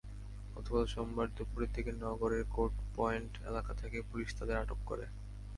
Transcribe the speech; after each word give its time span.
গতকাল 0.55 0.83
সোমবার 0.85 1.27
দুপুরের 1.37 1.71
দিকে 1.73 1.91
নগরের 2.03 2.43
কোর্ট 2.55 2.75
পয়েন্ট 2.95 3.31
এলাকা 3.49 3.71
থেকে 3.73 3.97
পুলিশ 4.09 4.29
তাঁদের 4.37 4.57
আটক 4.57 4.79
করে। 4.85 5.05